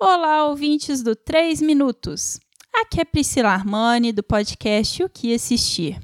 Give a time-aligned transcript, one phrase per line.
[0.00, 2.38] Olá, ouvintes do 3 Minutos.
[2.72, 5.98] Aqui é Priscila Armani, do podcast O Que Assistir.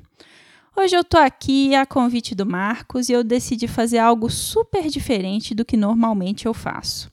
[0.77, 5.55] Hoje eu tô aqui a convite do Marcos e eu decidi fazer algo super diferente
[5.55, 7.09] do que normalmente eu faço.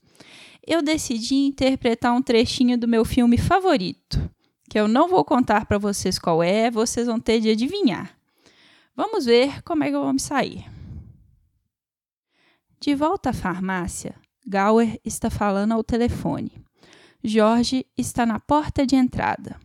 [0.65, 4.19] Eu decidi interpretar um trechinho do meu filme favorito,
[4.67, 8.17] que eu não vou contar para vocês qual é, vocês vão ter de adivinhar.
[8.95, 10.65] Vamos ver como é que eu vou me sair.
[12.79, 14.15] De volta à farmácia,
[14.47, 16.60] Gauer está falando ao telefone.
[17.23, 19.59] Jorge está na porta de entrada.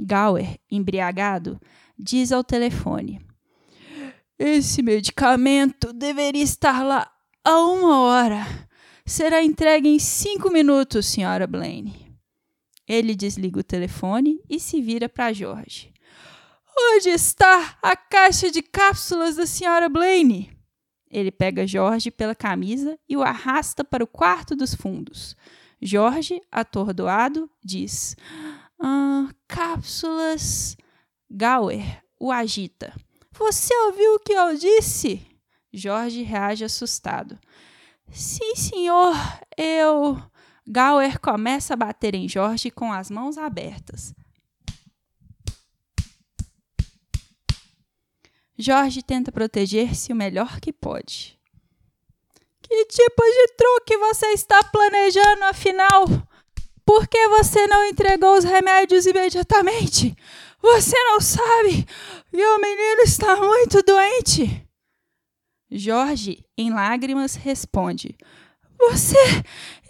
[0.00, 1.60] Gauer, embriagado,
[1.98, 3.20] diz ao telefone:
[4.38, 7.10] Esse medicamento deveria estar lá
[7.44, 8.46] há uma hora.
[9.04, 12.08] Será entregue em cinco minutos, senhora Blaine.
[12.86, 15.92] Ele desliga o telefone e se vira para Jorge.
[16.80, 20.56] Onde está a caixa de cápsulas da senhora Blaine?
[21.10, 25.34] Ele pega Jorge pela camisa e o arrasta para o quarto dos fundos.
[25.80, 28.16] Jorge, atordoado, diz:
[28.80, 30.76] ah, Cápsulas.
[31.30, 32.94] Gauer o agita.
[33.32, 35.26] Você ouviu o que eu disse?
[35.72, 37.38] Jorge reage assustado.
[38.10, 39.14] Sim, senhor,
[39.56, 40.20] eu.
[40.66, 44.14] Gauer começa a bater em Jorge com as mãos abertas.
[48.58, 51.37] Jorge tenta proteger-se o melhor que pode.
[52.62, 56.06] Que tipo de truque você está planejando, afinal?
[56.84, 60.16] Por que você não entregou os remédios imediatamente?
[60.60, 61.86] Você não sabe
[62.58, 64.66] o menino está muito doente.
[65.70, 68.16] Jorge, em lágrimas, responde:
[68.78, 69.16] Você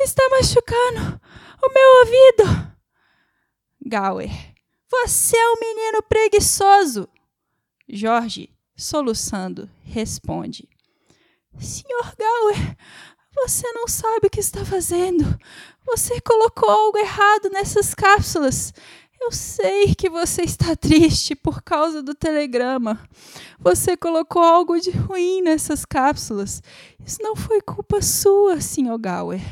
[0.00, 1.20] está machucando
[1.62, 2.72] o meu ouvido.
[3.86, 4.30] Gauer:
[4.90, 7.08] Você é um menino preguiçoso.
[7.88, 10.68] Jorge, soluçando, responde:
[11.60, 12.76] Senhor Gauer,
[13.34, 15.24] você não sabe o que está fazendo.
[15.86, 18.72] Você colocou algo errado nessas cápsulas.
[19.20, 23.00] Eu sei que você está triste por causa do telegrama.
[23.58, 26.62] Você colocou algo de ruim nessas cápsulas.
[27.04, 28.98] Isso não foi culpa sua, Sr.
[28.98, 29.42] Gauer.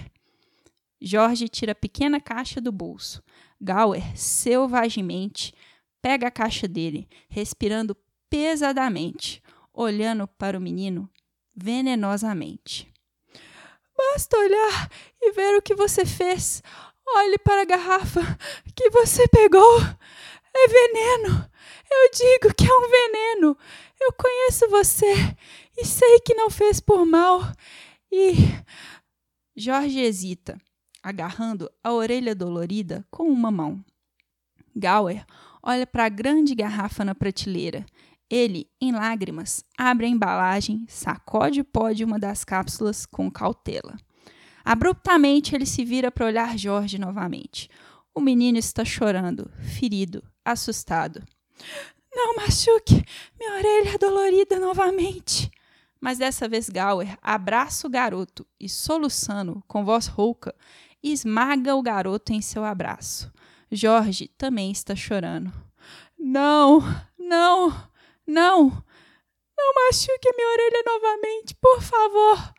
[1.00, 3.22] Jorge tira a pequena caixa do bolso.
[3.61, 5.53] Gauer, selvagemente,
[6.00, 7.97] pega a caixa dele, respirando
[8.31, 11.11] pesadamente, olhando para o menino
[11.56, 12.93] venenosamente.
[13.97, 14.91] Basta olhar
[15.21, 16.62] e ver o que você fez.
[17.17, 18.21] Olhe para a garrafa
[18.75, 19.81] que você pegou.
[20.55, 21.50] É veneno.
[21.91, 23.59] Eu digo que é um veneno.
[24.00, 25.15] Eu conheço você
[25.78, 27.41] e sei que não fez por mal.
[28.12, 28.34] E.
[29.56, 30.61] Jorge hesita,
[31.03, 33.83] agarrando a orelha dolorida com uma mão.
[34.75, 35.25] Gauer
[35.62, 37.84] olha para a grande garrafa na prateleira.
[38.28, 43.97] Ele, em lágrimas, abre a embalagem, sacode o pó de uma das cápsulas com cautela.
[44.64, 47.70] Abruptamente ele se vira para olhar Jorge novamente.
[48.12, 51.22] O menino está chorando, ferido, assustado.
[52.12, 53.04] Não machuque
[53.38, 55.50] minha orelha dolorida novamente.
[56.00, 60.54] Mas dessa vez Gauer abraça o garoto e, soluçando com voz rouca,
[61.03, 63.32] esmaga o garoto em seu abraço.
[63.70, 65.53] Jorge também está chorando.
[66.19, 66.81] Não,
[67.19, 67.72] não,
[68.26, 68.70] não,
[69.56, 72.54] não machuque minha orelha novamente, por favor.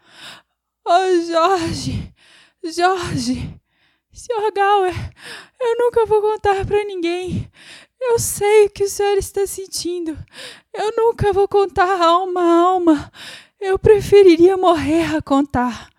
[0.86, 2.14] Oh, Jorge!
[2.64, 3.60] Jorge!
[4.14, 4.52] Sr.
[4.52, 5.14] Gauer,
[5.60, 7.52] eu nunca vou contar para ninguém.
[8.02, 10.18] Eu sei o que o senhor está sentindo.
[10.74, 13.12] Eu nunca vou contar alma a alma.
[13.60, 15.90] Eu preferiria morrer a contar.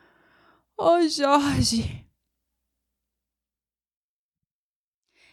[0.76, 2.07] Oh, Jorge!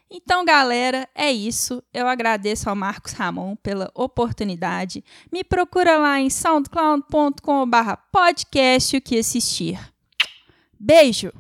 [0.09, 1.83] Então, galera, é isso.
[1.93, 5.03] Eu agradeço ao Marcos Ramon pela oportunidade.
[5.31, 9.79] Me procura lá em soundcloud.com/podcast o que assistir.
[10.79, 11.31] Beijo.